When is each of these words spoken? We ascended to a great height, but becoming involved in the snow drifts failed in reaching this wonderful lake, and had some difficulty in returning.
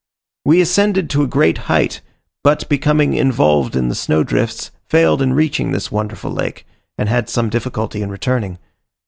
We 0.45 0.61
ascended 0.61 1.11
to 1.11 1.21
a 1.21 1.27
great 1.27 1.59
height, 1.69 2.01
but 2.43 2.67
becoming 2.67 3.13
involved 3.13 3.75
in 3.75 3.87
the 3.87 3.93
snow 3.93 4.23
drifts 4.23 4.71
failed 4.83 5.21
in 5.21 5.33
reaching 5.33 5.69
this 5.73 5.91
wonderful 5.91 6.31
lake, 6.31 6.65
and 6.97 7.07
had 7.07 7.29
some 7.29 7.49
difficulty 7.51 8.01
in 8.01 8.09
returning. 8.09 8.57